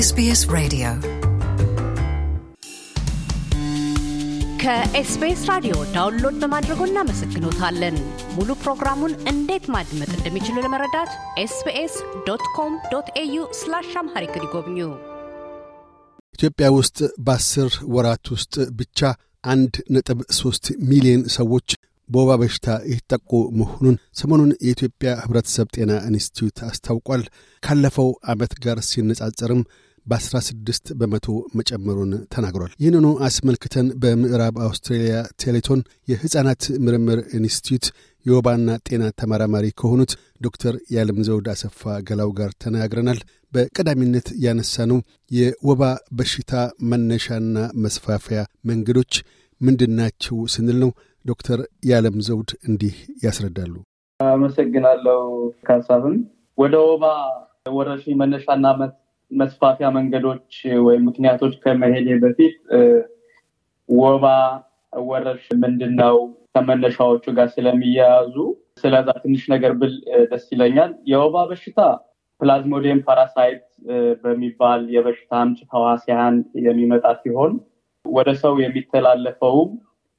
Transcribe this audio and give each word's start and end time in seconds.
SBS 0.00 0.40
Radio. 0.56 0.88
ከ 4.62 4.94
SBS 4.94 5.42
ራዲዮ 5.50 5.74
download 5.94 6.36
በማድረጎ 6.42 6.80
እናመሰግኖታለን። 6.88 7.96
ሙሉ 8.36 8.48
ፕሮግራሙን 8.62 9.12
እንዴት 9.32 9.64
ማድመጥ 9.74 10.10
እንደሚችሉ 10.16 10.56
ለመረዳት 10.64 11.12
SBS 11.44 11.94
dot 12.28 12.44
com 12.56 12.74
dot 12.92 13.08
au 13.22 13.36
slash 13.60 13.90
Amharic 14.02 14.36
ይጎብኙ። 14.38 14.78
ኢትዮጵያ 16.34 16.68
ውስጥ 16.78 16.98
በአስር 17.26 17.70
ወራት 17.96 18.26
ውስጥ 18.34 18.54
ብቻ 18.80 19.00
አንድ 19.44 19.74
ነጥብ 19.96 20.20
ሶስት 20.40 20.64
ሚሊዮን 20.90 21.24
ሰዎች 21.38 21.68
በወባ 22.08 22.30
በሽታ 22.42 22.68
የተጠቁ 22.92 23.30
መሆኑን 23.60 23.96
ሰሞኑን 24.20 24.52
የኢትዮጵያ 24.66 25.10
ሕብረተሰብ 25.24 25.68
ጤና 25.76 25.92
ኢንስቲትዩት 26.10 26.58
አስታውቋል። 26.68 27.22
ካለፈው 27.62 28.08
ዓመት 28.32 28.52
ጋር 28.64 28.78
ሲነጻጸርም 28.88 29.62
በ16 30.08 30.92
በመቶ 31.00 31.26
መጨመሩን 31.58 32.12
ተናግሯል። 32.34 32.72
ይህንኑ 32.82 33.06
አስመልክተን 33.26 33.88
በምዕራብ 34.02 34.56
አውስትራሊያ 34.66 35.16
ቴሌቶን 35.42 35.80
የሕፃናት 36.08 36.64
ምርምር 36.86 37.20
ኢንስቲትዩት 37.38 37.86
የወባና 38.26 38.70
ጤና 38.86 39.04
ተመራማሪ 39.20 39.66
ከሆኑት 39.80 40.12
ዶክተር 40.42 40.74
የዓለም 40.92 41.18
ዘውድ 41.26 41.46
አሰፋ 41.52 41.92
ገላው 42.08 42.30
ጋር 42.38 42.50
ተነጋግረናል። 42.62 43.20
በቀዳሚነት 43.52 44.28
ያነሳነው 44.44 44.98
የወባ 45.30 45.82
በሽታ 46.12 46.52
መነሻና 46.90 47.54
መስፋፊያ 47.84 48.40
መንገዶች 48.70 49.12
ምንድናቸው 49.60 50.38
ስንል 50.54 50.78
ነው። 50.82 50.90
ዶክተር 51.24 51.60
የዓለም 51.88 52.16
ዘውድ 52.26 52.50
እንዲህ 52.68 52.94
ያስረዳሉ። 53.24 53.74
አመሰግናለሁ 54.20 55.18
ካሳሁን። 55.66 56.16
ወደ 56.58 56.76
ወባ 56.86 57.04
ወረርሽኝ 57.70 58.14
መነሻና 58.16 58.64
መስፋፊያ 59.30 59.86
መንገዶች 59.96 60.50
ወይም 60.86 61.02
ምክንያቶች 61.08 61.54
ከመሄዴ 61.64 62.08
በፊት 62.22 62.56
ወባ 63.88 64.24
ወረርሽኝ 64.92 65.58
ምንድን 65.64 65.92
ነው 66.00 66.16
ከመነሻዎቹ 66.52 67.24
ጋር 67.36 67.48
ስለሚያያዙ 67.54 68.34
ስለዛ 68.80 69.08
ትንሽ 69.22 69.42
ነገር 69.52 69.72
ብል 69.80 69.94
ደስ 70.30 70.44
ይለኛል። 70.52 70.92
የወባ 71.10 71.36
በሽታ 71.50 71.80
plasmodium 72.40 73.00
parasite 73.06 73.62
በሚባል 74.22 74.80
የበሽታ 74.94 75.32
አምጪ 75.42 75.60
ተዋሲያን 75.72 76.36
የሚመጣ 76.66 77.06
ሲሆን 77.22 77.52
ወደ 78.04 78.30
ሰው 78.42 78.54
የሚተላለፈውም 78.62 79.70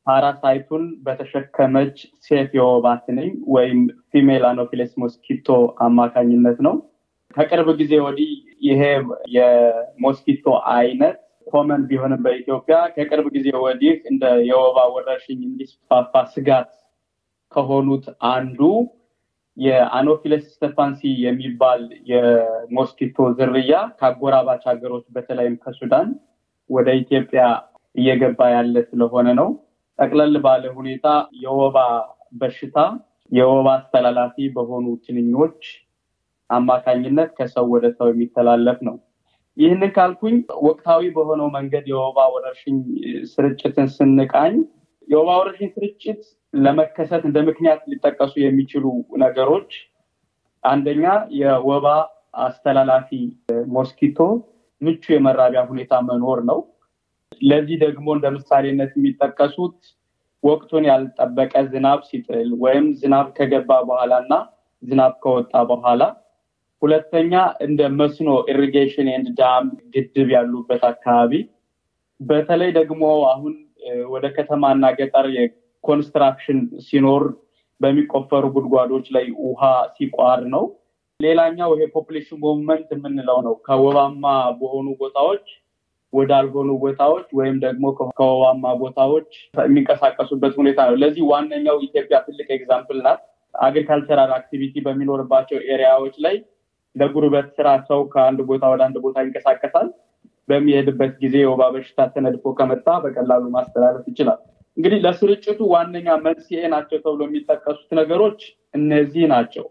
parasite 0.08 0.59
ኡን 0.59 0.84
በተሸከመች 1.06 1.96
ሴት 2.28 2.52
የወባ 2.58 2.88
ትንኝ 3.06 3.32
ወይም 3.56 3.80
female 4.12 4.44
anopheles 4.50 4.92
mosquito 5.02 5.48
አማካኝነት 5.86 6.60
ነው። 6.68 6.76
ከቅርብ 7.38 7.68
ጊዜ 7.80 7.94
ወዲህ 8.06 8.30
ይሄ 8.68 8.82
የ 9.36 9.58
mosquito 9.58 10.46
አይነት 10.74 11.18
common 11.48 11.82
ቢሆንም 11.90 12.22
በኢትዮጵያ 12.26 12.78
ከቅርብ 12.96 13.28
ጊዜ 13.36 13.50
ወዲህ 13.64 13.94
እንደ 14.12 14.24
የወባ 14.50 14.78
ወረርሽኝ 14.96 15.40
እንዲስፋፋ 15.48 16.22
ስጋት 16.34 16.70
ከሆኑት 17.52 18.06
አንዱ 18.32 18.60
የ 19.58 19.73
anopheles 19.73 20.44
stephensi 20.52 21.02
የሚባል 21.24 21.82
የ 22.12 22.33
mosquito 22.33 23.18
ዝርያ 23.38 23.72
ከአጎራባች 24.00 24.64
ሀገሮች 24.72 25.06
በተለይም 25.16 25.56
ከሱዳን 25.64 26.10
ወደ 26.70 26.90
ኢትዮጵያ 27.02 27.44
እየገባ 27.96 28.50
ያለ 28.54 28.76
ስለሆነ 28.90 29.28
ነው። 29.40 29.50
ጠቅለል 30.00 30.36
ባለ 30.44 30.66
ሁኔታ 30.78 31.08
የወባ 31.44 31.78
በሽታ 32.42 32.78
የወባ 33.32 33.68
አስተላላፊ 33.78 34.36
በሆኑ 34.56 34.88
ትንኞች 35.06 35.62
አማካኝነት 36.50 37.30
ከሰው 37.38 37.66
ወደ 37.74 37.86
ሰው 37.98 38.08
የሚተላለፍ 38.12 38.80
ነው። 38.88 38.96
ይህንን 39.58 39.92
ካልኩኝ 39.96 40.36
ወቅታዊ 40.68 41.04
በሆነው 41.16 41.48
መንገድ 41.56 41.86
የወባ 41.92 42.20
ወረርሽኝ 42.34 42.78
ስርጭትን 43.32 43.88
ስንቃኝ 43.96 44.54
የወባ 45.08 45.30
ወረርሽኝ 45.40 45.70
ስርጭት 45.76 46.22
ለመከሰት 46.54 47.24
እንደ 47.30 47.40
ምክንያት 47.50 47.82
ሊጠቀሱ 47.92 48.34
የሚችሉ 48.42 48.86
ነገሮች 49.24 49.72
አንደኛ 50.64 51.06
የወባ 51.40 51.88
አስተላላፊ 52.40 53.10
mosquito 53.76 54.20
ምቹ 54.82 55.04
የመራቢያ 55.14 55.62
ሁኔታ 55.70 55.94
መኖር 56.10 56.40
ነው። 56.50 56.60
ለዚህ 57.42 57.78
ደግሞ 57.84 58.08
እንደ 58.16 58.28
ምሳሌነት 58.36 58.92
የሚጠቀሱት 58.98 59.78
ወቅቱን 60.44 60.84
ያልጠበቀ 60.90 61.54
ዝናብ 61.72 62.00
ሲጥል 62.10 62.50
ወይም 62.62 62.86
ዝናብ 63.00 63.28
ከገባ 63.38 63.80
በኋላ 63.88 64.14
እና 64.24 64.34
ዝናብ 64.84 65.14
ከወጣ 65.24 65.54
በኋላ 65.72 66.02
ሁለተኛ 66.82 67.34
እንደ 67.66 67.82
መስኖ 68.00 68.30
irrigation 68.52 69.08
and 69.14 69.30
dam 69.40 69.66
ግድብ 69.94 70.30
ያሉበት 70.36 70.84
አካባቢ 70.92 71.34
በተለይ 72.20 72.72
ደግሞ 72.78 73.02
አሁን 73.32 73.54
ወደ 74.14 74.26
ከተማና 74.38 74.86
ገጠር 74.98 75.26
የ 75.36 75.54
construction 75.54 76.60
ሲኖር 76.88 77.24
በሚቆፈሩ 77.82 78.46
ጉድጓዶች 78.56 79.06
ላይ 79.16 79.26
ውሃ 79.44 79.62
ሲቋር 79.96 80.42
ነው። 80.54 80.64
ሌላኛው 81.20 81.72
ይሄ 81.76 81.86
population 81.96 82.38
movement 82.44 82.90
የምንለው 82.96 83.40
ነው። 83.48 83.56
ከወባማ 83.66 84.26
በሆኑ 84.60 84.88
ቦታዎች 85.02 85.46
ወዳልሆኑ 86.14 86.70
ቦታዎች 86.84 87.28
ወይም 87.40 87.58
ደግሞ 87.66 87.86
ከወባማ 88.12 88.72
ቦታዎች 88.82 89.32
የሚንቀሳቀሱበት 89.62 90.54
ሁኔታ 90.62 90.80
ነው። 90.90 90.96
ለዚህ 91.02 91.24
ዋነኛው 91.32 91.78
ኢትዮጵያ 91.88 92.20
ትልቅ 92.28 92.48
example 92.58 93.00
ናት። 93.06 93.22
agricultural 93.54 94.32
activity 94.36 94.74
በሚኖርባቸው 94.86 95.60
area 95.74 95.95
ዎች 95.95 96.16
ላይ 96.26 96.36
ለጉልበት 97.00 97.48
ስራ 97.58 97.68
ሰው 97.90 98.02
ከአንድ 98.14 98.40
ቦታ 98.50 98.64
ወደ 98.74 98.82
አንድ 98.88 98.98
ቦታ 99.04 99.18
ይንቀሳቀሳል። 99.24 99.88
በሚሄድበት 100.50 101.12
ጊዜ 101.24 101.36
የወባ 101.42 101.64
በሽታ 101.74 102.06
ተነድፎ 102.14 102.54
ከመጣ 102.58 102.88
በቀላሉ 103.04 103.44
ማስተላለፍ 103.56 104.06
ይችላል። 104.12 104.40
እንግዲህ 104.78 105.00
ለስርጭቱ 105.06 105.60
ዋነኛ 105.72 106.10
መንስኤ 106.26 106.62
ናቸው 106.74 106.98
ተብሎ 107.04 107.22
የሚጠቀሱት 107.28 107.90
ነገሮች 108.00 108.40
እነዚህ 108.74 109.24
ናቸው። 109.34 109.66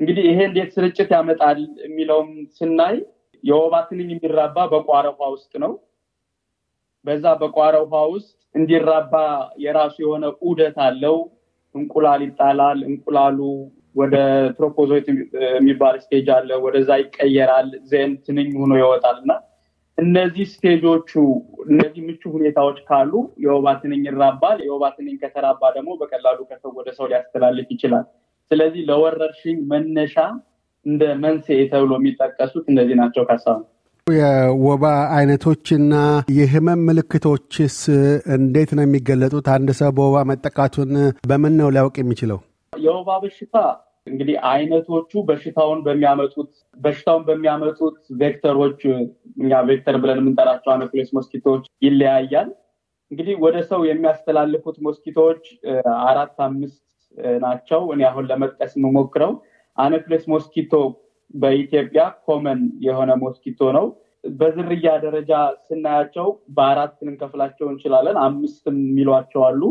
እንግዲህ 0.00 0.24
ይሄ 0.28 0.38
እንዴት 0.48 0.70
ስርጭት 0.76 1.10
ያመጣል 1.16 1.58
የሚለውም 1.84 2.30
ስናይ 2.56 2.96
የወባ 3.44 3.74
ትንኝ 3.88 4.08
የሚራባ 4.14 4.56
በቋረ 4.72 5.06
ውሃ 5.12 5.28
ውስጥ 5.34 5.52
ነው። 5.64 5.72
በዛ 7.04 7.24
በቋረ 7.40 7.74
ውሃ 7.84 8.00
ውስጥ 8.12 8.30
እንዲራባ 8.54 9.14
የራሱ 9.64 9.96
የሆነ 10.04 10.24
ዑደት 10.44 10.76
አለው። 10.86 11.16
እንቁላል 11.74 12.20
ይጣላል። 12.26 12.78
እንቁላሉ 12.88 13.38
ወደ 13.94 14.14
trophozoite 14.56 15.06
የሚባል 15.48 15.96
stage 16.04 16.28
አለ። 16.36 16.50
ወደዛ 16.64 16.90
ይቀየራል። 17.02 17.68
then 17.90 18.12
ትንኝ 18.24 18.48
ሆኖ 18.60 18.72
ይወጣል 18.80 19.18
እና 19.22 19.32
እነዚህ 19.98 20.46
ስቴጆቹ 20.52 21.10
እነዚህ 21.66 22.00
ምቹ 22.06 22.22
ሁኔታዎች 22.36 22.78
ካሉ 22.88 23.12
የወባ 23.44 23.74
ትንኝ 23.82 24.02
ይራባል። 24.08 24.58
የወባ 24.66 24.84
ትንኝ 24.96 25.14
ከተራባ 25.22 25.62
ደግሞ 25.76 25.90
በቀላሉ 26.00 26.38
ከሰው 26.50 26.72
ወደ 26.80 26.88
ሰው 26.98 27.06
ሊያስተላልፍ 27.10 27.68
ይችላል። 27.74 28.04
ስለዚህ 28.50 28.82
ለወረርሽኝ 28.88 29.58
መነሻ 29.70 30.16
እንደ 30.86 31.02
መንስኤ 31.22 31.60
ተብሎ 31.70 31.92
የሚጠቀሱት 31.98 32.66
እነዚህ 32.72 32.96
ናቸው። 33.00 33.24
ካሳ 33.28 33.46
የወባ 34.06 34.84
አይነቶችና 35.16 35.94
የህመም 36.38 36.80
ምልክቶችስ 36.88 37.76
እንዴት 38.36 38.70
ነው 38.76 38.84
የሚገለጡት? 38.84 39.46
አንድ 39.54 39.70
ሰው 39.78 39.92
በወባ 39.96 40.16
መጠቃቱን 40.30 40.92
በምን 41.30 41.54
ነው 41.60 41.70
ሊያውቅ 41.74 41.96
የሚችለው? 42.00 42.40
የወባ 42.82 43.10
በሽታ 43.22 43.56
እንግዲህ 44.06 44.36
አይነቶቹ 44.48 45.12
በሽታውን 45.28 45.80
በሚያመጡት 45.86 46.50
በሽታውን 46.76 47.22
በሚያመጡት 47.28 47.98
ቬክተሮች 48.20 48.80
እኛ 49.42 49.60
ቬክተር 49.70 49.96
ብለን 50.02 50.20
የምንጠራቸው 50.20 50.72
አኖፊለስ 50.74 51.10
ሞስኪቶዎች 51.16 51.64
ይለያያል። 51.86 52.50
እንግዲህ 53.10 53.34
ወደ 53.44 53.56
ሰው 53.70 53.80
የሚያስተላልፉት 53.88 54.76
ሞስኪቶዎች 54.86 55.42
አራት 56.04 56.36
አምስት 56.46 56.80
ናቸው። 57.44 57.82
እኔ 57.94 58.02
አሁን 58.10 58.28
ለመጥቀስ 58.30 58.72
የምሞክረው 58.76 59.32
አኖፊለስ 59.78 60.24
ሞስኪቶ 60.32 60.72
በኢትዮጵያ 61.34 62.02
ኮመን 62.26 62.60
የሆነ 62.86 63.12
ሞስኪቶ 63.22 63.70
ነው። 63.76 63.86
በዝርያ 64.24 64.90
ደረጃ 65.04 65.32
ስናያቸው 65.66 66.26
በአራት 66.56 66.94
ልንከፍላቸው 67.06 67.66
እንችላለን። 67.70 68.16
አምስትም 68.26 68.76
የሚሏቸው 68.84 69.42
አሉ። 69.48 69.62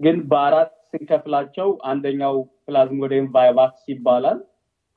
ግን 0.00 0.16
በአራት 0.30 0.72
ስንከፍላቸው 0.90 1.68
አንደኛው 1.84 2.36
Plasmodium 2.66 3.26
vivax 3.34 3.82
ይባላል። 3.92 4.38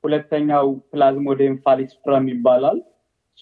ሁለተኛው 0.04 0.66
Plasmodium 0.92 1.54
falciparum 1.64 2.26
ይባላል። 2.32 2.78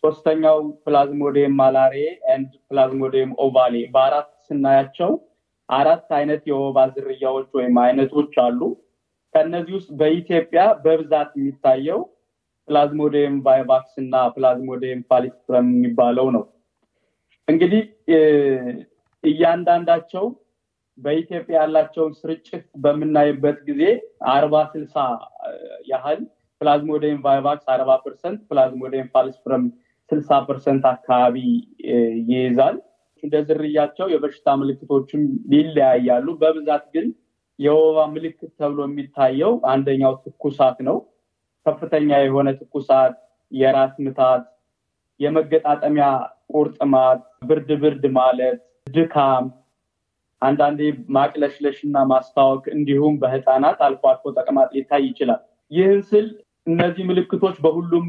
ሶስተኛው 0.03 0.59
Plasmodium 0.85 1.53
malariae 1.61 1.95
and 2.33 2.51
Plasmodium 2.69 3.31
ovale። 3.45 3.75
በአራት 3.95 4.29
ስናያቸው 4.49 5.13
አራት 5.69 6.09
አይነት 6.19 6.43
የወባ 6.51 6.79
ዝርያዎች 6.95 7.49
ወይም 7.59 7.77
አይነቶች 7.85 8.35
አሉ። 8.45 8.61
ከእነዚህ 9.35 9.75
ውስጥ 9.79 9.91
በኢትዮጵያ 10.01 10.63
በብዛት 10.85 11.31
የሚታየው 11.37 12.01
Plasmodium 12.69 13.35
vivax 13.47 13.95
እና 14.03 14.15
Plasmodium 14.35 15.01
falciparum 15.11 15.67
የሚባለው 15.75 16.29
ነው። 16.37 16.45
እንግዲህ 17.49 17.83
እያንዳንዳቸው 19.25 20.25
በኢትዮጵያ 20.99 21.57
ያላቸውን 21.59 22.13
ስርጭት 22.21 22.65
በምናይበት 22.83 23.59
ጊዜ 23.69 23.83
አርባ 24.35 24.55
ስልሳ 24.73 24.97
ያህል 25.91 26.21
Plasmodium 26.61 27.19
vivax 27.27 27.67
አርባ 27.75 27.91
percent 28.05 28.41
Plasmodium 28.51 29.11
falciparum 29.15 29.65
ስልሳ 30.11 30.31
percent 30.49 30.85
አካባቢ 30.93 31.37
ይይዛል። 32.31 32.77
እንደ 33.23 33.37
ዝርያቸው 33.49 34.07
የበሽታ 34.13 34.49
ምልክቶችም 34.61 35.23
ይለያያሉ። 35.53 36.27
በብዛት 36.43 36.85
ግን 36.95 37.07
የወባ 37.59 37.99
ምልክት 38.15 38.51
ተብሎ 38.59 38.81
የሚታየው 38.87 39.53
አንደኛው 39.73 40.15
ትኩሳት 40.25 40.79
ነው። 40.89 40.97
ከፍተኛ 41.67 42.11
የሆነ 42.25 42.49
ትኩሳት፣ 42.61 43.15
የራስ 43.53 43.95
ምታት፣ 44.05 44.43
የመገጣጠሚያ 45.21 46.07
ቁርጥማት፣ 46.53 47.21
ብርድ 47.49 47.71
ብርድ 47.83 48.05
ማለት፣ 48.19 48.59
ድካም፣ 48.87 49.45
አንዳንዴ 50.43 50.81
ማቅለሽለሽ 51.17 51.79
እና 51.87 51.99
ማስታወክ 52.11 52.65
እንዲሁም 52.75 53.15
በህፃናት 53.23 53.79
አልፎ 53.87 54.03
አልፎ 54.11 54.33
ተቅማጥ 54.39 54.69
ሊታይ 54.77 55.03
ይችላል። 55.09 55.41
ይህን 55.73 56.01
ስል 56.11 56.27
እነዚህ 56.67 57.05
ምልክቶች 57.11 57.57
በሁሉም 57.65 58.07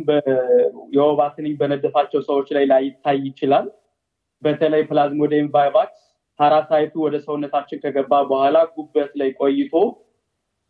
የወባ 0.96 1.22
ትንኝ 1.36 1.54
በነደፋቸው 1.60 2.22
ሰዎች 2.30 2.48
ላይ 2.58 2.66
ላይታይ 2.72 3.20
ይችላል። 3.28 3.66
በተለይ 4.44 4.84
Plasmodium 4.90 5.48
vivax 5.56 6.02
parasite 6.40 6.83
ኡ 6.83 6.94
ወደ 7.06 7.16
ሰውነታችን 7.26 7.82
ከገባ 7.84 8.14
በኋላ 8.30 8.58
ጉበት 8.76 9.12
ላይ 9.22 9.30
ቆይቶ 9.40 9.74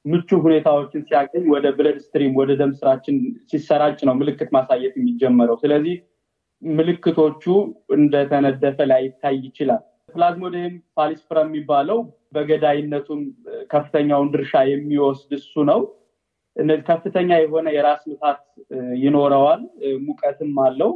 ምቹ 0.06 0.30
ሁኔታዎችን 0.44 1.01
ሲያገኝ 1.07 1.45
ወደ 1.54 1.68
blood 1.77 1.97
stream 2.03 2.33
ወደ 2.39 2.51
ደም 2.59 2.71
ስራችን 2.80 3.15
ሲሰራጭ 3.50 3.98
ነው 4.07 4.15
ምልክት 4.19 4.50
ማሳየት 4.56 4.94
የሚጀምረው። 4.97 5.57
ስለዚህ 5.63 5.95
ምልክቶቹ 6.62 7.44
እንደተነደፈ 7.98 8.77
ላይታይ 8.92 9.36
ይችላል። 9.44 9.83
Plasmodium 10.17 10.75
falciparum 10.95 11.49
የሚባለው 11.49 11.99
በገዳይነቱም 12.35 13.19
ከፍተኛውን 13.71 14.29
ድርሻ 14.33 14.53
የሚወስድ 14.69 15.31
እሱ 15.37 15.63
ነው። 15.69 15.81
እነዚህ 16.55 16.83
ከፍተኛ 16.87 17.29
የሆነ 17.39 17.67
የራስ 17.75 18.01
ምታት 18.11 18.39
ይኖረዋል፣ 19.03 19.61
ሙቀትም 20.07 20.55
አለው። 20.63 20.91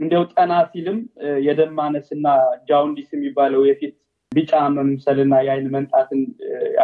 እንዲያው 0.00 0.24
ጠና 0.32 0.52
ሲልም 0.70 0.98
የደም 1.46 1.72
ማነስ 1.78 2.08
እና 2.16 2.26
jaundice 2.68 3.08
የሚባለው 3.14 3.62
የፊት 3.68 3.94
ቢጫ 4.32 4.52
መምሰልና 4.76 5.34
የአይን 5.46 5.68
መንጣትን 5.76 6.20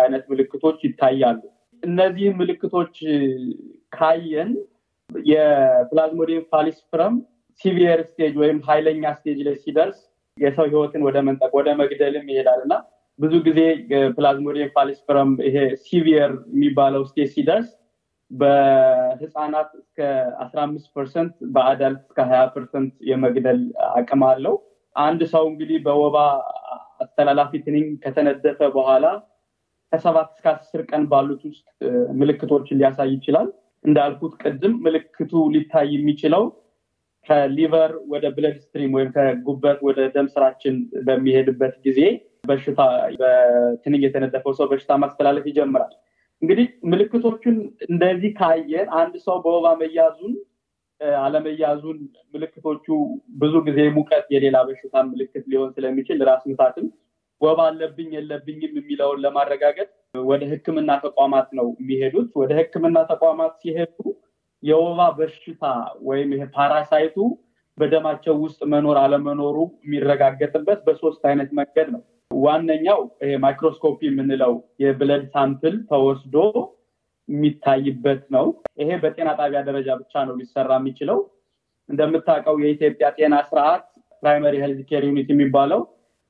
አይነት 0.01 0.25
ምልክቶች 0.31 0.79
ይታያሉ። 0.87 1.41
እነዚህም 1.83 2.39
ምልክቶች 2.43 2.95
ካየን 3.93 4.51
የ 5.29 5.49
Plasmodium 5.49 6.49
falciparum 6.53 7.17
severe 7.61 8.01
stage 8.09 8.35
ወይም 8.43 8.59
ኃይለኛ 8.69 9.05
stage 9.19 9.41
ላይ 9.49 9.57
ሲደርስ 9.65 9.99
የሰው 10.39 10.67
ህይወትን 10.69 11.03
ወደ 11.07 11.19
መንጠቅ 11.27 11.51
ወደ 11.59 11.69
መግደልም 11.81 12.27
ይሄዳል 12.33 12.61
እና 12.65 12.75
ብዙ 13.19 13.33
ጊዜ 13.47 13.61
Plasmodium 14.17 14.71
falciparum 14.77 15.33
ይሄ 15.47 15.57
severe 15.85 16.33
የሚባለው 16.55 17.03
stage 17.11 17.29
ሲደርስ 17.35 17.69
በህፃናት 18.31 19.71
እስከ 19.81 19.99
አስራ 20.45 20.59
አምስት 20.67 20.89
percent 20.97 21.35
በ 21.55 21.68
adult 21.68 22.01
እስከ 22.05 22.21
ሀያ 22.31 22.43
percent 22.55 22.95
የመግደል 23.11 23.61
አቅም 23.93 24.23
አለው። 24.31 24.55
አንድ 24.97 25.21
ሰው 25.33 25.45
እንግዲህ 25.51 25.79
በወባ 25.87 26.17
አስተላላፊ 27.05 27.53
ትንኝ 27.65 27.87
ከተነደፈ 28.05 28.59
በኋላ 28.77 29.07
ከሰባት 29.93 30.29
እስከ 30.35 30.47
አስር 30.55 30.83
ቀን 30.91 31.03
ባሉት 31.11 31.43
ውስጥ 31.49 31.67
ምልክቶችን 32.21 32.79
ሊያሳይ 32.81 33.11
ይችላል። 33.17 33.49
እንዳልኩት 33.85 34.35
ቅድም 34.43 34.75
ምልክቱ 34.85 35.33
ሊታይ 35.55 35.89
የሚችለው 35.95 36.45
ከ 37.29 37.47
liver 37.47 37.93
ወደ 38.13 38.25
blood 38.37 38.57
stream 38.63 38.95
ወይም 38.97 39.11
ከጉበት 39.15 39.79
ወደ 39.87 40.01
ደም 40.15 40.27
ስራችን 40.35 40.75
በሚሄድበት 41.07 41.75
ጊዜ 41.87 42.01
በሽታ 42.49 42.81
በትንኝ 43.21 44.03
የተነደፈው 44.05 44.55
ሰው 44.59 44.67
በሽታ 44.73 44.93
ማስተላለፍ 45.03 45.45
ይጀምራል። 45.51 45.93
እንግዲህ 46.43 46.67
ምልክቶቹን 46.91 47.57
እንደዚህ 47.89 48.33
ካየን 48.39 48.89
አንድ 48.99 49.15
ሰው 49.27 49.37
በወባ 49.45 49.67
መያዙን 49.81 50.35
አለመያዙን 51.21 51.99
ምልክቶቹ 52.35 52.87
ብዙ 53.41 53.55
ጊዜ 53.67 53.81
ሙቀት 53.97 54.27
የሌላ 54.35 54.57
በሽታ 54.69 54.95
ምልክት 55.09 55.45
ሊሆን 55.53 55.73
ስለሚችል 55.77 56.21
ራስ 56.29 56.43
ምታትም 56.51 56.87
ወባ 57.41 57.61
አለብኝ 57.69 58.11
የለብኝም 58.17 58.75
የሚለውን 58.79 59.23
ለማረጋገጥ 59.25 59.89
ወደ 60.25 60.43
ሕክምና 60.53 60.91
ተቋማት 61.05 61.49
ነው 61.59 61.67
የሚሄዱት። 61.81 62.31
ወደ 62.41 62.51
ሕክምና 62.59 62.99
ተቋማት 63.11 63.55
ሲሄዱ 63.63 63.97
የወባ 64.65 65.01
በሽታ 65.17 65.65
ወይም 66.09 66.31
ይሄ 66.35 66.45
parasite 66.57 67.05
ኡ 67.05 67.17
በደማቸው 67.79 68.35
ውስጥ 68.43 68.61
መኖር 68.73 68.97
አለመኖሩ 69.03 69.57
የሚረጋገጥበት 69.85 70.81
በሶስት 70.87 71.23
አይነት 71.31 71.51
መንገድ 71.59 71.89
ነው። 71.95 72.03
ዋነኛው 72.39 73.01
ይሄ 73.23 73.33
microscopy 73.45 73.99
የምንለው 74.07 74.53
የ 74.83 74.95
blood 74.95 75.25
sample 75.35 75.75
ተወስዶ 75.91 76.37
የሚታይበት 77.29 78.23
ነው። 78.35 78.47
ይሄ 78.81 78.91
በጤና 79.03 79.29
ጣቢያ 79.39 79.61
ደረጃ 79.69 79.89
ብቻ 80.01 80.25
ነው 80.29 80.35
ሊሰራ 80.41 80.71
የሚችለው። 80.81 81.19
እንደምታውቀው 81.89 82.57
የኢትዮጵያ 82.63 83.07
ጤና 83.19 83.35
ስርዓት 83.49 83.85
primary 84.23 84.55
health 84.63 84.81
care 84.91 85.05
unit 85.09 85.29
የሚባለው 85.33 85.81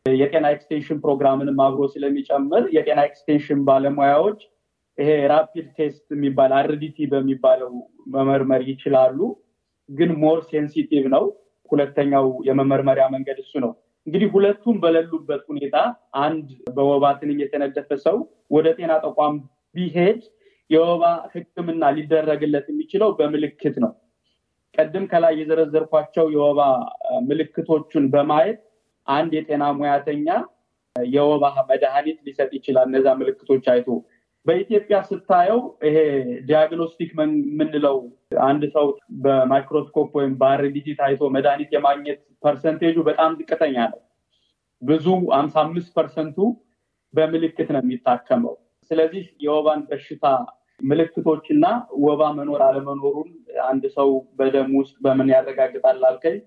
የጤና 0.06 0.46
extension 0.54 0.98
ፕሮግራምንም 1.04 1.60
አብሮ 1.64 1.82
ስለሚጨምር 1.92 2.64
የጤና 2.76 3.00
extension 3.08 3.60
ባለሙያዎች 3.68 4.40
ይሄ 4.98 5.08
rapid 5.32 5.66
test 5.78 6.04
የሚባል 6.14 6.52
RDT 6.58 7.06
በሚባለው 7.12 7.70
መመርመር 8.14 8.62
ይችላሉ። 8.70 9.18
ግን 9.88 10.10
more 10.22 10.38
sensitive 10.50 11.04
ነው። 11.14 11.24
ሁለተኛው 11.70 12.26
የመመርመሪያ 12.48 13.04
መንገድ 13.14 13.38
እሱ 13.42 13.52
ነው። 13.64 13.72
እንግዲህ 14.06 14.28
ሁለቱም 14.34 14.76
በሌሉበት 14.82 15.42
ሁኔታ 15.50 15.76
አንድ 16.22 16.46
በወባ 16.76 17.04
ትንኝ 17.20 17.38
የተነደፈ 17.42 17.90
ሰው 18.04 18.16
ወደ 18.54 18.66
ጤና 18.78 18.92
ተቋም 19.04 19.36
ቢሄድ 19.74 20.20
የወባ 20.70 21.04
ሕክምና 21.32 21.84
ሊደረግለት 21.96 22.66
የሚችለው 22.72 23.10
በምልክት 23.18 23.76
ነው። 23.84 23.92
ቅድም 24.74 25.04
ከላይ 25.10 25.34
የዘረዘርኳቸው 25.40 26.26
የወባ 26.34 26.60
ምልክቶቹን 27.28 28.04
በማየት 28.14 28.60
አንድ 29.08 29.32
የጤና 29.38 29.64
ሙያተኛ 29.78 30.28
የወባ 30.96 31.44
መድኃኒት 31.70 32.18
ሊሰጥ 32.26 32.50
ይችላል። 32.58 32.86
እነዛ 32.90 33.06
ምልክቶች 33.20 33.64
አይቶ 33.72 33.88
በኢትዮጵያ 34.46 34.96
ስታየው 35.08 35.60
ይሄ 35.86 35.96
diagnostic 36.48 37.10
የምንለው 37.14 37.96
አንድ 38.44 38.62
ሰው 38.74 38.86
በማይክሮስኮፕ 39.24 40.10
ወይም 40.18 40.32
በ 40.40 40.60
RDT 40.60 40.88
ታይቶ 40.98 41.30
መድኃኒት 41.36 41.70
የማግኘት 41.76 42.20
percentage 42.44 42.88
ኡ 42.88 42.96
በጣም 43.08 43.30
ዝቅተኛ 43.38 43.76
ነው። 43.92 44.00
ብዙ 44.82 45.06
አምሳ 45.36 45.56
አምስት 45.64 45.90
percent 45.96 46.29
ኡ 46.29 46.38
በምልክት 47.14 47.68
ነው 47.74 47.82
የሚታከመው። 47.84 48.54
ስለዚህ 48.90 49.24
የወባን 49.44 49.82
በሽታ 49.88 50.24
ምልክቶችና 50.80 51.66
ወባ 52.04 52.22
መኖር 52.38 52.60
አለመኖሩን 52.66 53.28
አንድ 53.68 53.84
ሰው 53.96 54.08
በደም 54.38 54.70
ውስጥ 54.78 54.94
በምን 55.04 55.28
ያረጋግጣል 55.34 56.00
አልከኝ። 56.08 56.38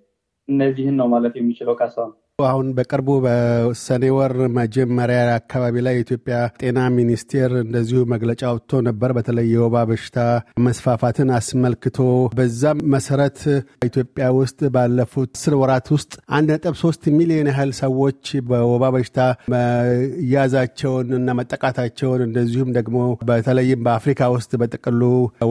እነዚህን 0.47 0.95
ነው 0.99 1.07
ማለት 1.13 1.35
የሚችለው 1.39 1.75
ካሳሁን። 1.79 2.13
አሁን 2.39 2.67
በቅርቡ 2.77 3.07
በሰኔ 3.21 4.03
ወር 4.15 4.33
መጀመሪያ 4.57 5.19
አካባቢ 5.37 5.75
ላይ 5.85 5.93
የኢትዮጵያ 5.95 6.35
ጤና 6.59 6.79
ሚኒስቴር 6.97 7.51
እንደዚሁ 7.61 7.99
መግለጫ 8.11 8.41
ወጥቶ 8.51 8.81
ነበር። 8.87 9.11
በተለይ 9.17 9.47
የወባ 9.53 9.81
በሽታ 9.89 10.17
መስፋፋትን 10.65 11.29
አስመልክቶ 11.37 11.97
በዛም 12.39 12.81
መሰረት 12.95 13.39
ኢትዮጵያ 13.87 14.27
ውስጥ 14.37 14.59
ባለፉት 14.75 15.31
አስር 15.37 15.55
ወራት 15.61 15.89
ውስጥ 15.95 16.11
አንድ 16.37 16.51
ነጥብ 16.55 16.77
ሶስት 16.83 17.07
ሚሊዮን 17.17 17.49
ያህል 17.51 17.71
ሰዎች 17.81 18.21
በወባ 18.49 18.91
በሽታ 18.95 19.17
መያዛቸውን 19.53 21.09
እና 21.19 21.37
መጠቃታቸውን 21.39 22.23
እንደዚሁም 22.27 22.69
ደግሞ 22.77 22.95
በተለይም 23.29 23.83
በአፍሪካ 23.87 24.29
ውስጥ 24.35 24.53
በጥቅሉ 24.61 25.01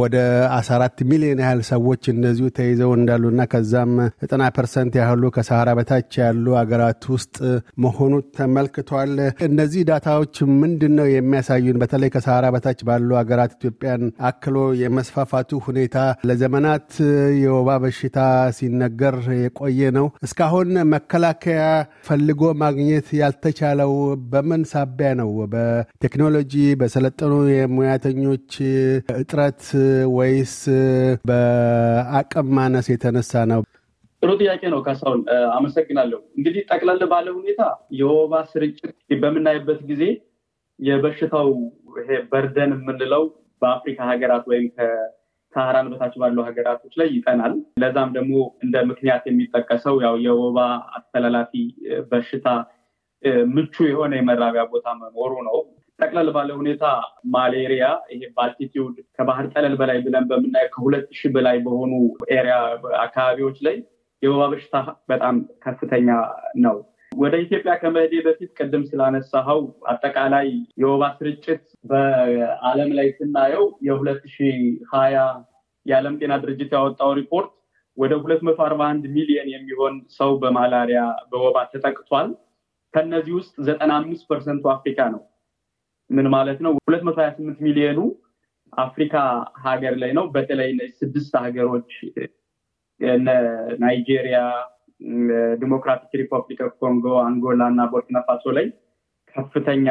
ወደ 0.03 0.17
አስራ 0.59 0.73
አራት 0.79 1.05
ሚሊዮን 1.11 1.45
ያህል 1.45 1.65
ሰዎች 1.73 2.05
እንደዚሁ 2.15 2.47
ተይዘው 2.59 2.95
እንዳሉና 2.99 3.49
ከዛም 3.53 3.93
ዘጠና 4.23 4.53
percent 4.57 4.95
ያህሉ 5.03 5.35
ከሰሃራ 5.37 5.69
በታች 5.79 6.15
ያሉ 6.23 6.47
ሀገራት 6.79 7.05
ውስጥ 7.13 7.37
መሆኑ 7.83 8.15
ተመልክቷል። 8.37 9.13
እነዚህ 9.47 9.83
data 9.89 10.12
ዎች 10.12 10.35
ምንድን 10.61 10.93
ነው 10.99 11.07
የሚያሳዩን? 11.09 11.79
በተለይ 11.83 12.11
ከሰሃራ 12.15 12.47
በታች 12.55 12.81
ባሉ 12.89 13.09
ሀገራት 13.19 13.53
ኢትዮጵያን 13.57 14.03
አክሎ 14.29 14.57
የመስፋፋቱ 14.81 15.61
ሁኔታ 15.67 15.97
ለዘመናት 16.29 16.89
የወባ 17.43 17.79
በሽታ 17.85 18.19
ሲነገር 18.59 19.17
የቆየ 19.39 19.91
ነው። 19.99 20.09
እስካሁን 20.27 20.71
መከላከያ 20.93 21.63
ፈልጎ 22.09 22.53
ማግኘት 22.63 23.09
ያልተቻለው 23.21 23.95
በምን 24.33 24.65
ሳቢያ 24.73 25.11
ነው? 25.23 25.31
በቴክኖሎጂ 25.55 26.53
በሰለጠኑ 26.83 27.33
የሙያተኞች 27.53 28.51
እጥረት 29.17 29.65
ወይስ 30.17 30.57
በአቅም 31.31 32.49
ማነስ 32.57 32.89
የተነሳ 32.93 33.33
ነው? 33.53 33.63
ጥሩ 34.27 34.35
ጥያቄ 34.41 34.63
ነው 34.73 34.81
ካሳሁን፣ 34.87 35.21
አመሰግናለሁ። 35.57 36.19
እንግዲህ 36.39 36.63
ጠቅለል 36.71 37.03
ባለ 37.11 37.27
ሁኔታ 37.37 37.61
የወባ 37.99 38.33
ስርጭት 38.53 38.89
በምናይበት 39.21 39.81
ጊዜ 39.91 40.03
የበሽታው 40.79 41.49
ይሄ 41.99 42.17
በርደን 42.33 42.73
የምንለው 42.77 43.23
በአፍሪካ 43.63 43.99
ሀገራት 44.11 44.45
ወይም 44.51 44.67
ከሰሃራን 44.77 45.91
በታች 45.93 46.15
ባሉ 46.23 46.37
ሀገራቶች 46.49 46.95
ላይ 47.01 47.09
ይጠናል። 47.15 47.55
ለዛም 47.83 48.11
ደግሞ 48.17 48.35
እንደ 48.65 48.85
ምክንያት 48.91 49.25
የሚጠቀሰው 49.31 49.97
ያው 50.07 50.17
የወባ 50.27 50.59
አስተላላፊ 50.99 51.53
በሽታ 52.11 52.49
ምቹ 53.55 53.75
የሆነ 53.91 54.13
የመራቢያ 54.19 54.65
ቦታ 54.73 54.89
መኖሩ 55.01 55.33
ነው። 55.49 55.59
ጠቅለል 55.99 56.31
ባለ 56.35 56.51
ሁኔታ 56.59 56.85
ማሌሪያ 57.33 57.85
ይሄ 58.13 58.23
በአልቲቲዩድ 58.35 58.97
ከባህር 59.17 59.47
ጠለል 59.55 59.77
በላይ 59.81 60.01
ብለን 60.07 60.27
በምናየው 60.31 60.73
ከሁለት 60.75 61.07
ሺህ 61.19 61.31
በላይ 61.37 61.59
በሆኑ 61.65 61.93
ኤሪያ 62.35 62.57
አካባቢዎች 63.05 63.59
ላይ 63.67 63.77
የወባ 64.23 64.43
በሽታ 64.53 64.77
በጣም 65.09 65.37
ከፍተኛ 65.65 66.09
ነው። 66.65 66.77
ወደ 67.13 67.35
ኢትዮጵያ 67.45 67.73
ከመሄዴ 67.81 68.15
በፊት 68.27 68.51
ቅድም 68.59 68.83
ስላነሳኸው 68.89 69.61
አጠቃላይ 69.93 70.49
የወባ 70.83 71.05
ስርጭት 71.19 71.63
በዓለም 71.91 72.91
ላይ 72.99 73.09
ስናየው 73.19 73.67
የሁለት 73.87 74.25
ሺህ 74.35 74.59
ሀያ 74.93 75.19
የዓለም 75.87 76.17
ጤና 76.21 76.35
ድርጅት 76.43 76.73
ያወጣው 76.77 77.13
ሪፖርት 77.21 77.53
ወደ 77.99 78.13
ሁለት 78.23 78.41
መቶ 78.47 78.59
አርባ 78.67 78.83
አንድ 78.93 79.05
ሚሊዮን 79.15 79.49
የሚሆን 79.53 79.95
ሰው 80.17 80.31
በማላሪያ 80.43 81.01
በወባ 81.31 81.59
ተጠቅቷል። 81.73 82.29
ከነዚህ 82.95 83.33
ውስጥ 83.39 83.55
ዘጠና 83.69 83.93
አምስት 84.01 84.25
percent 84.31 84.57
ኡ 84.57 84.65
አፍሪካ 84.75 85.01
ነው። 85.15 85.23
ምን 86.11 86.27
ማለት 86.35 86.59
ነው? 86.65 86.73
ሁለት 86.81 87.03
መቶ 87.07 87.17
ሀያ 87.23 87.31
ስምንት 87.37 87.59
ሚሊዮኑ 87.67 87.99
አፍሪካ 88.73 89.15
ሀገር 89.65 89.95
ላይ 90.03 90.11
ነው። 90.19 90.25
በተለይ 90.35 90.71
ስድስት 91.01 91.33
ሀገሮች 91.45 91.91
ናይጄሪያ፣ 93.81 94.39
ዲሞክራቲክ 95.61 96.13
ሪፐብሊክ 96.21 96.61
ኦፍ 96.67 96.75
ኮንጎ፣ 96.83 97.07
አንጎላ 97.25 97.63
እና 97.73 97.81
ቡርኪና 97.93 98.19
ፋሶ 98.29 98.45
ላይ 98.59 98.67
ከፍተኛ 99.35 99.87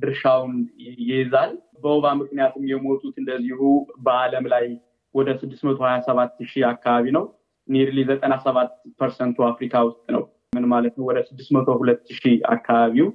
ድርሻውን 0.00 0.54
ይይዛል። 1.00 1.52
በወባ 1.82 2.06
ምክንያትም 2.20 2.64
የሞቱት 2.70 3.14
እንደዚሁ 3.20 3.60
በዓለም 4.04 4.46
ላይ 4.52 4.66
ወደ 5.14 5.28
ስድስት 5.40 5.62
መቶ 5.68 5.78
ሀያ 5.86 5.98
ሰባት 6.08 6.32
ሺህ 6.50 6.64
አካባቢ 6.72 7.06
ነው። 7.16 7.24
nearly 7.68 7.98
ዘጠና 8.10 8.34
ሰባት 8.44 8.70
percent 9.00 9.30
ኡ 9.30 9.38
አፍሪካ 9.48 9.74
ውስጥ 9.88 10.04
ነው። 10.16 10.22
ምን 10.56 10.64
ማለት 10.72 10.94
ነው? 10.98 11.04
ወደ 11.10 11.18
ስድስት 11.28 11.50
መቶ 11.56 11.68
ሁለት 11.80 12.04
ሺህ 12.18 12.36
አካባቢው 12.54 13.08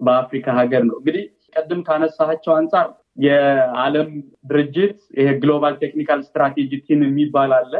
በአፍሪካ 0.00 0.46
ሀገር 0.60 0.82
ነው። 0.88 0.96
እንግዲህ 1.00 1.24
ቅድም 1.54 1.80
ካነሳኸው 1.86 2.52
አንጻር 2.58 2.86
የዓለም 3.24 4.10
ድርጅት 4.50 4.98
ይሄ 5.18 5.28
global 5.42 5.74
technical 5.82 6.20
strategy 6.28 6.72
team 6.86 7.00
የሚባል 7.06 7.52
አለ። 7.58 7.74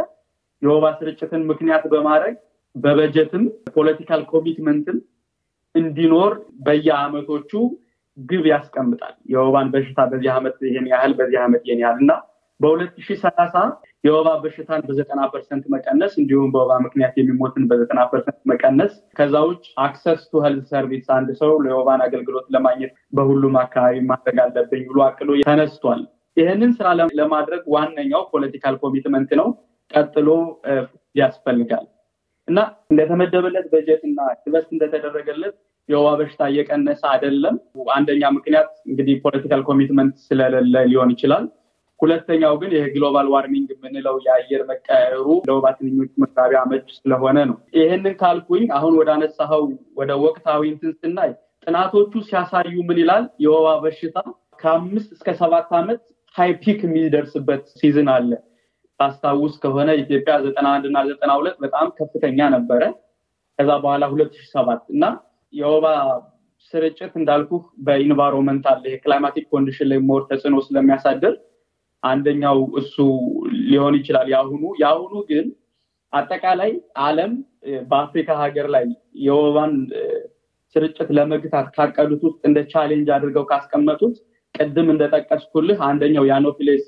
የወባ 0.63 0.85
ስርጭትን 0.99 1.43
ምክንያት 1.51 1.85
በማድረግ 1.93 2.35
በበጀትም 2.75 3.45
political 3.77 4.21
commitment 4.33 4.88
ም 4.88 4.99
እንዲኖር 5.75 6.33
በየአመቶቹ 6.67 7.53
ግብ 8.19 8.45
ያስቀምጣል። 8.51 9.15
የወባን 9.33 9.69
በሽታ 9.75 10.01
በዚህ 10.11 10.31
ዓመት 10.37 10.57
ይሄን 10.69 10.87
ያህል 10.93 11.13
በዚህ 11.19 11.39
ዓመት 11.45 11.63
ይሄን 11.67 11.81
ያህል 11.85 11.99
እና 12.05 12.13
በሁለት 12.61 12.95
ሺህ 13.05 13.19
ሰላሳ 13.23 13.55
የወባ 14.05 14.29
በሽታን 14.43 14.83
በዘጠና 14.89 15.21
percent 15.33 15.65
መቀነስ 15.75 16.13
እንዲሁም 16.21 16.51
በወባ 16.55 16.73
ምክንያት 16.85 17.15
የሚሞትን 17.19 17.65
በዘጠና 17.71 18.01
percent 18.11 18.41
መቀነስ 18.51 18.93
ከዛ 19.19 19.35
ውጭ 19.49 19.65
access 19.85 20.23
to 20.31 20.43
health 20.45 20.67
service 20.73 21.07
አንድ 21.17 21.31
ሰው 21.41 21.53
ለወባን 21.65 22.03
አገልግሎት 22.07 22.47
ለማግኘት 22.57 22.93
በሁሉም 23.19 23.57
አካባቢ 23.63 24.01
ማድረግ 24.11 24.39
አለብኝ 24.45 24.83
ብሎ 24.91 25.01
አቅዶ 25.07 25.31
ተነስቷል። 25.49 26.03
ይህንን 26.37 26.71
ስራ 26.77 26.89
ለማድረግ 27.19 27.63
ዋነኛው 27.75 28.23
political 28.33 28.77
commitment 28.85 29.33
ነው። 29.41 29.49
ቀጥሎ 29.93 30.29
ያስፈልጋል 31.17 31.87
እና 32.49 32.59
እንደተመደበለት 32.93 33.67
በጀት 33.73 34.03
እና 34.09 34.21
invest 34.39 34.71
እንደተደረገለት 34.75 35.55
የወባ 35.89 36.09
በሽታ 36.19 36.43
እየቀነሰ 36.51 37.03
አይደለም። 37.13 37.57
አንደኛ 37.95 38.23
ምክንያት 38.37 38.71
እንግዲህ 38.89 39.15
political 39.25 39.63
commitment 39.69 40.15
ስለሌለ 40.27 40.75
ሊሆን 40.91 41.13
ይችላል። 41.15 41.45
ሁለተኛው 42.01 42.55
ግን 42.61 42.71
ይህ 42.77 42.85
global 42.95 43.27
warming 43.33 43.69
የምንለው 43.75 44.17
የአየር 44.25 44.63
መቀየሩ 44.71 45.27
ለወባ 45.49 45.67
ትንኞች 45.77 46.13
መራቢያ 46.23 46.61
አመቺ 46.65 46.89
ስለሆነ 46.99 47.39
ነው። 47.51 47.57
ይህንን 47.77 48.15
ካልኩኝ 48.21 48.65
አሁን 48.79 48.95
ወደ 49.01 49.11
አነሳኸው 49.17 49.65
ወደ 50.01 50.13
ወቅታዊ 50.25 50.63
እንትን 50.73 50.93
ስናይ 51.01 51.33
ጥናቶቹ 51.67 52.13
ሲያሳዩ 52.29 52.75
ምን 52.89 52.99
ይላል? 53.03 53.25
የወባ 53.45 53.69
በሽታ 53.85 54.17
ከአምስት 54.63 55.11
እስከ 55.17 55.29
ሰባት 55.41 55.71
ዓመት 55.79 56.03
high 56.37 56.51
peak 56.63 56.81
የሚደርስበት 56.87 57.65
season 57.79 58.09
አለ። 58.15 58.31
ታስታውስ 59.01 59.55
ከሆነ 59.63 59.91
ኢትዮጵያ 60.03 60.35
ዘጠና 60.45 60.67
አንድ 60.75 60.85
እና 60.91 60.99
ዘጠና 61.09 61.33
ሁለት 61.39 61.57
በጣም 61.65 61.87
ከፍተኛ 61.99 62.49
ነበረ። 62.55 62.83
ከዛ 63.59 63.71
በኋላ 63.83 64.05
ሁለት 64.13 64.33
ሺህ 64.37 64.49
ሰባት 64.55 64.83
እና 64.95 65.05
የወባ 65.53 65.87
ስርጭት 66.75 67.13
እንዳልኩ 67.21 67.51
በ 67.87 67.99
environmental 67.99 68.81
የ 68.93 69.03
climatic 69.03 69.47
condition 69.53 69.89
ላይ 69.91 69.99
more 70.09 70.23
ተጽዕኖ 70.29 70.57
ስለሚያሳድር 70.67 71.35
አንደኛው 72.03 72.59
እሱ 72.81 72.97
ሊሆን 73.67 73.95
ይችላል 74.01 74.27
የአሁኑ 74.33 74.63
የአሁኑ 74.83 75.15
ግን 75.31 75.47
አጠቃላይ 76.13 76.73
ዓለም 77.05 77.33
በአፍሪካ 77.91 78.31
ሀገር 78.43 78.67
ላይ 78.75 78.87
የወባን 79.27 79.75
ስርጭት 80.77 81.09
ለመግታት 81.17 81.67
ካቀዱት 81.77 82.23
ውስጥ 82.29 82.41
እንደ 82.49 82.59
challenge 82.73 83.09
አድርገው 83.17 83.45
ካስቀመጡት 83.51 84.15
ቅድም 84.55 84.89
እንደጠቀስኩልህ 84.95 85.79
አንደኛው 85.89 86.25
የ 86.29 86.39
Anopheles 86.39 86.87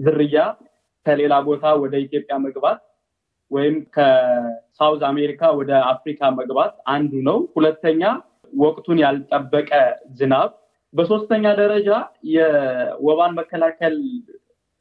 ዝርያ 0.00 0.36
ከሌላ 1.06 1.34
ቦታ 1.46 1.64
ወደ 1.82 1.94
ኢትዮጵያ 2.04 2.34
መግባት 2.46 2.80
ወይም 3.50 3.76
ከ 3.94 4.25
South 4.25 5.02
America 5.08 5.42
ወደ 5.58 5.70
አፍሪካ 5.92 6.30
መግባት 6.38 6.74
አንዱ 6.94 7.12
ነው። 7.28 7.38
ሁለተኛ 7.56 8.02
ወቅቱን 8.52 8.98
ያልጠበቀ 9.04 9.70
ዝናብ 10.18 10.50
በሶስተኛ 10.94 11.44
ደረጃ 11.60 11.88
የወባን 12.34 13.32
መከላከል 13.40 13.96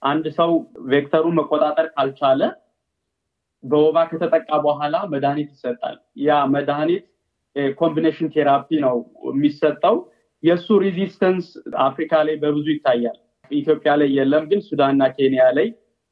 አንድ 0.01 0.25
ሰው 0.37 0.51
vector 0.91 1.19
ኡን 1.19 1.37
መቆጣጠር 1.39 1.87
ካልቻለ 1.95 2.41
በወባ 3.63 3.97
ከተጠቃ 4.11 4.49
በኋላ 4.65 4.95
መድኃኒት 5.13 5.49
ይሰጣል። 5.55 5.95
ያ 6.21 6.37
መድኃኒት 6.53 7.05
combination 7.75 8.29
therapy 8.35 8.69
ነው 8.85 8.95
የሚሰጠው። 9.29 9.95
የእሱ 10.43 10.67
resistance 10.83 11.47
አፍሪካ 11.85 12.21
ላይ 12.27 12.35
በብዙ 12.43 12.67
ይታያል። 12.73 13.17
ኢትዮጵያ 13.51 13.91
ላይ 13.99 14.09
የለም፣ 14.17 14.43
ግን 14.51 14.59
ሱዳንና 14.67 15.03
ኬንያ 15.17 15.43
ላይ 15.57 15.67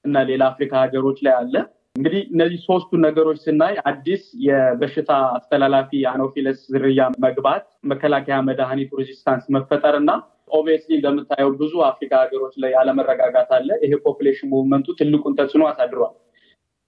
እና 0.08 0.18
ሌላ 0.30 0.44
አፍሪካ 0.52 0.74
ሀገሮች 0.84 1.20
ላይ 1.26 1.34
አለ። 1.40 1.56
እንግዲህ 1.96 2.22
እነዚህ 2.34 2.60
ሶስቱ 2.66 2.90
ነገሮች 3.06 3.38
ስናይ 3.44 3.76
አዲስ 3.90 4.24
የበሽታ 4.48 5.12
አስተላላፊ 5.38 6.00
Anopheles 6.12 6.60
ዝርያ 6.74 7.04
መግባት፣ 7.24 7.64
መከላከያ 7.92 8.38
መድኃኒቱ 8.50 8.92
resistance 9.02 9.46
መፈጠር 9.56 9.96
እና 10.02 10.12
obviously 10.58 10.92
እንደምታየው 10.98 11.50
ብዙ 11.62 11.74
አፍሪካ 11.88 12.14
ሀገሮች 12.24 12.54
ላይ 12.64 12.74
አለመረጋጋት 12.82 13.50
አለ። 13.58 13.70
ይሄ 13.84 13.94
population 14.06 14.52
movement 14.54 14.88
ኡ 14.88 14.96
ትልቁን 15.00 15.36
ተጽዕኖ 15.40 15.64
አሳድሯል። 15.72 16.14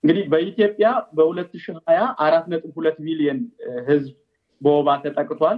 እንግዲህ 0.03 0.23
በኢትዮጵያ 0.33 0.88
በሁለት 1.17 1.51
ሺህ 1.57 1.77
ሀያ 1.88 2.01
አራት 2.25 2.45
ነጥብ 2.51 2.71
ሁለት 2.77 2.97
ሚሊዮን 3.07 3.39
ህዝብ 3.89 4.13
በወባ 4.61 4.89
ተጠቅቷል። 5.03 5.57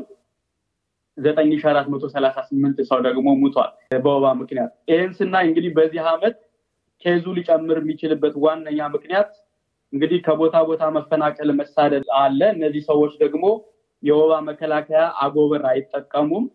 ዘጠኝ 1.17 1.51
ሺህ 1.53 1.67
አራት 1.71 1.87
መቶ 1.93 2.05
ሰላሳ 2.13 2.37
ስምንት 2.47 2.77
ሰው 2.89 2.99
ደግሞ 3.07 3.27
ሙቷል 3.41 3.71
በወባ 4.03 4.25
ምክንያት። 4.41 4.71
ይህን 4.91 5.11
ስናይ 5.17 5.45
እንግዲህ 5.49 5.71
በዚህ 5.77 6.01
ዓመት 6.11 6.35
case 7.05 7.19
ኡ 7.19 7.25
ሊጨምር 7.38 7.77
የሚችልበት 7.81 8.36
ዋነኛ 8.43 8.79
ምክንያት 8.96 9.31
እንግዲህ 9.93 10.20
ከቦታ 10.25 10.55
ቦታ 10.67 10.84
መፈናቀል፣ 10.98 11.50
መሳደድ 11.60 12.05
አለ። 12.20 12.41
እነዚህ 12.55 12.84
ሰዎች 12.89 13.13
ደግሞ 13.24 13.46
የወባ 14.03 14.34
መከላከያ 14.50 15.01
አጎበር 15.24 15.63
አይጠቀሙም። 15.72 16.46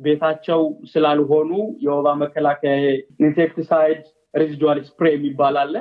ቤታቸው 0.00 0.62
ስላልሆኑ 0.92 1.50
የወባ 1.84 2.08
መከላከያ 2.22 2.72
insecticide 3.22 4.00
residual 4.34 4.78
spray 4.88 5.06
የሚባል 5.14 5.56
አለ። 5.62 5.74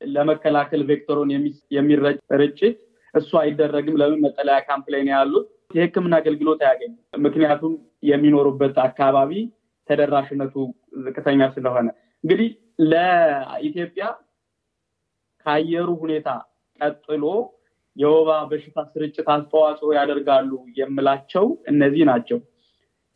ለመከላከል 0.00 0.82
vector 0.88 1.13
ኡን 1.13 1.30
የሚረጭ 1.76 2.16
ርጭት 2.40 2.76
እሱ 3.14 3.30
አይደረግም። 3.42 3.98
ለምን 4.00 4.22
መጠለያ 4.26 4.58
ካምፕ 4.66 4.86
ላይ 4.94 5.02
ነው 5.06 5.14
ያሉት። 5.16 5.46
የሕክምና 5.76 6.14
አገልግሎት 6.20 6.60
አያገኙም። 6.64 6.96
ምክንያቱም 7.24 7.72
የሚኖሩበት 8.10 8.76
አካባቢ 8.84 9.32
ተደራሽነቱ 9.88 10.54
ዝቅተኛ 11.04 11.42
ስለሆነ 11.56 11.86
እንግዲህ 12.24 12.48
ለኢትዮጵያ 12.78 14.04
ከአየሩ 15.46 15.88
ሁኔታ 16.02 16.28
ቀጥሎ 16.80 17.24
የወባ 17.96 18.30
በሽታ 18.50 18.78
ስርጭት 18.92 19.26
አስተዋጽኦ 19.34 19.90
ያደርጋሉ 19.98 20.50
የምላቸው 20.78 21.44
እነዚህ 21.68 22.02
ናቸው። 22.10 22.38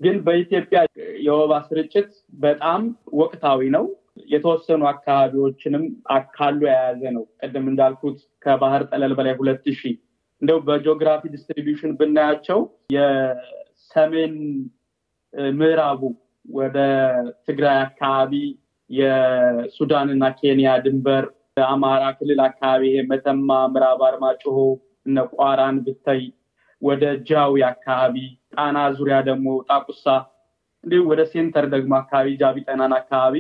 ግን 0.01 0.17
በኢትዮጵያ 0.27 0.79
የወባ 1.25 1.53
ስርጭት 1.67 2.11
በጣም 2.41 2.83
ወቅታዊ 3.15 3.69
ነው። 3.77 3.85
የተወሰኑ 4.31 4.83
አካባቢዎችንም 4.91 5.85
አካሉ 6.13 6.61
የያዘ 6.69 7.03
ነው። 7.17 7.25
ቅድም 7.41 7.67
እንዳልኩት 7.71 8.17
ከባህር 8.45 8.83
ጠለል 8.91 9.13
በላይ 9.19 9.35
ሁለት 9.39 9.65
ሺህ 9.73 9.95
እንደው 10.43 10.59
በ 10.67 10.77
geography 10.77 11.23
distribution 11.35 11.93
ብናያቸው 11.99 12.61
የሰሜን 12.97 14.35
ምዕራቡ 15.55 16.03
ወደ 16.53 16.79
ትግራይ 17.49 17.79
አካባቢ 17.83 18.33
የሱዳን 18.91 20.09
እና 20.15 20.25
ኬንያ 20.39 20.71
ድንበር 20.85 21.25
አማራ 21.67 22.05
ክልል 22.19 22.41
አካባቢ 22.47 22.83
መተማ፣ 23.11 23.49
ምዕራብ 23.73 24.01
አርማጭሆ 24.07 24.57
እነ 25.07 25.19
ቋራን 25.33 25.77
ብታይ 25.87 26.23
ወደ 26.83 27.05
ጃዊ 27.29 27.55
አካባቢ 27.69 28.17
ጣና 28.55 28.77
ዙሪያ 28.99 29.17
ደግሞ 29.29 29.49
ጣቁሳ 29.69 30.05
እንዲሁም 30.85 31.09
ወደ 31.11 31.23
center 31.33 31.67
ደግሞ 31.75 31.93
አካባቢ 31.99 32.29
ጃቢ 32.41 32.59
ጠህናን 32.69 32.95
አካባቢ 32.99 33.35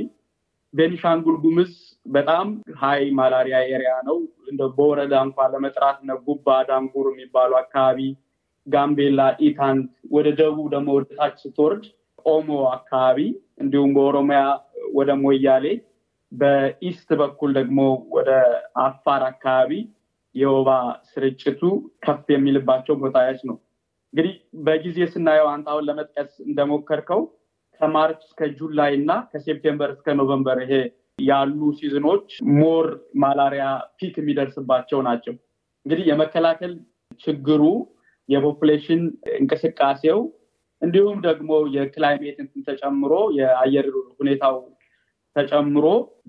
ቤኒሻንጉል 0.74 1.36
ጉምዝ 1.44 1.70
በጣም 2.06 2.48
high 2.80 3.02
malaria 3.18 3.56
area 3.70 3.92
ነው። 4.08 4.18
እንደ 4.50 4.62
በወረዳ 4.76 5.14
እንኳን 5.26 5.52
ለመጥራት 5.54 5.96
እነ 6.02 6.12
ጉባ 6.26 6.58
ዳንጉር 6.68 7.06
የሚባሉ 7.10 7.52
አካባቢ፣ 7.62 7.98
ጋምቤላ፣ 8.66 9.20
ኢታንግ 9.46 9.86
ወደ 10.10 10.28
ደቡብ 10.40 10.66
ደግሞ 10.74 10.88
ወደ 10.98 11.08
ታች 11.18 11.36
ስትወርድ 11.44 11.84
ኦሞ 12.26 12.48
አካባቢ 12.72 13.18
እንዲሁም 13.62 13.90
በኦሮሚያ 13.96 14.40
ወደ 14.94 15.10
ሞያሌ 15.22 15.66
በ 16.32 16.58
East 16.58 17.08
በኩል 17.20 17.50
ደግሞ 17.58 17.78
ወደ 18.16 18.30
አፋር 18.82 19.22
አካባቢ 19.30 19.72
የወባ 20.34 20.70
ስርጭቱ 21.10 21.62
ከፍ 22.04 22.26
የሚልባቸው 22.34 22.94
ቦታዎች 23.02 23.40
ነው። 23.48 23.56
እንግዲህ 24.12 24.34
በጊዜ 24.66 24.98
ስናየው 25.12 25.48
አንተ 25.52 25.66
አሁን 25.72 25.86
ለመጥቀስ 25.88 26.32
እንደሞከርከው 26.46 27.20
ከ 27.80 27.92
March 27.92 28.20
እስከ 28.28 28.48
July 28.58 28.92
እና 28.98 29.12
ከ 29.30 29.41
September 29.41 29.90
እስከ 29.92 30.14
November 30.20 30.58
ይሄ 30.64 30.72
ያሉ 31.22 31.60
season 31.78 32.07
ኦች 32.07 32.26
more 32.58 32.86
malaria 33.22 33.64
peak 33.98 34.14
የሚደርስባቸው 34.20 35.00
ናቸው። 35.08 35.34
እንግዲህ 35.86 36.04
የመከላከል 36.10 36.72
ችግሩ 37.20 37.62
የ 38.28 38.41
population 38.41 39.02
እንቅስቃሴው 39.40 40.18
እንዲሁም 40.82 41.18
ደግሞ 41.26 41.50
የ 41.74 41.88
climate 41.88 42.38
እንትን 42.44 42.62
ተጨምሮ 42.68 43.12
የአየር 43.38 43.88
ሁኔታው 44.20 44.56
ተጨምሮ 45.36 45.86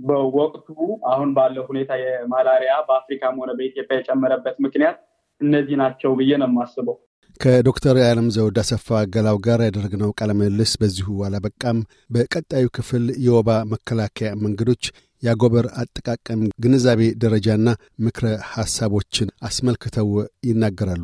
በወቅቱ 0.08 0.67
አሁን 1.12 1.29
ባለው 1.38 1.63
ሁኔታ 1.70 1.91
የ 2.01 2.18
malaria 2.18 2.74
በአፍሪካም 2.88 3.39
ሆነ 3.41 3.51
በኢትዮጵያ 3.60 3.98
የጨመረበት 4.00 4.58
ምክንያት 4.65 4.98
እነዚህ 5.41 5.75
ናቸው 5.81 6.12
ብዬ 6.20 6.31
ነው 6.41 6.50
የማስበው። 6.51 6.98
ከዶክተር 7.39 7.96
የዓለም 8.00 8.27
ዘውድ 8.36 8.58
አሰፋ 8.62 8.88
ገላው 9.13 9.38
ጋር 9.46 9.60
ያደረግነው 9.65 10.10
ቃለ 10.17 10.31
ምልልስ 10.39 10.74
በዚሁ 10.81 11.08
አላበቃም። 11.27 11.77
በቀጣዩ 12.10 12.65
ክፍል 12.77 13.05
የወባ 13.25 13.50
መከላከያ 13.72 14.31
መንገዶች፣ 14.43 14.84
የአጎበር 15.24 15.65
አጠቃቀም 15.81 16.43
ግንዛቤ 16.63 17.01
ደረጃና 17.24 17.67
ምክረ 18.00 18.27
ሐሳቦችን 18.51 19.34
አስመልክተው 19.48 20.10
ይናገራሉ። 20.50 21.03